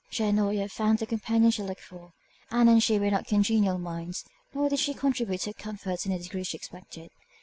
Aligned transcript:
She 0.09 0.23
had 0.23 0.33
not 0.33 0.49
yet 0.55 0.71
found 0.71 0.97
the 0.97 1.05
companion 1.05 1.51
she 1.51 1.61
looked 1.61 1.83
for. 1.83 2.13
Ann 2.49 2.67
and 2.67 2.81
she 2.81 2.97
were 2.97 3.11
not 3.11 3.27
congenial 3.27 3.77
minds, 3.77 4.25
nor 4.51 4.67
did 4.67 4.79
she 4.79 4.95
contribute 4.95 5.41
to 5.41 5.51
her 5.51 5.53
comfort 5.53 6.07
in 6.07 6.11
the 6.11 6.17
degree 6.17 6.43
she 6.43 6.57
expected. 6.57 7.11